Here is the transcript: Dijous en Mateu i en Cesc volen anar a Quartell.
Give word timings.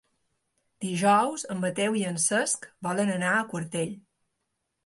Dijous 0.85 1.43
en 1.55 1.61
Mateu 1.65 1.97
i 2.01 2.03
en 2.13 2.19
Cesc 2.25 2.67
volen 2.89 3.15
anar 3.19 3.35
a 3.37 3.47
Quartell. 3.53 3.93